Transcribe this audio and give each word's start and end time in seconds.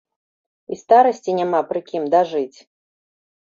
І 0.75 0.77
старасці 0.83 1.35
няма 1.41 1.61
пры 1.73 1.79
кім 1.91 2.09
дажыць! 2.17 2.57